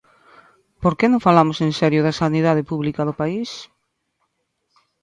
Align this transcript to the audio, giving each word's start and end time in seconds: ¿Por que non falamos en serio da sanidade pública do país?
¿Por 0.81 0.93
que 0.97 1.07
non 1.09 1.25
falamos 1.27 1.57
en 1.65 1.71
serio 1.79 2.01
da 2.03 2.17
sanidade 2.21 2.67
pública 2.71 3.01
do 3.07 3.17
país? 3.21 3.49